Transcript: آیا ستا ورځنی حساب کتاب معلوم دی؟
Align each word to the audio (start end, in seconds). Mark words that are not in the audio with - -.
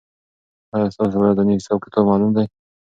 آیا 0.75 0.87
ستا 0.93 1.03
ورځنی 1.21 1.57
حساب 1.59 1.79
کتاب 1.85 2.03
معلوم 2.09 2.31
دی؟ 2.35 2.45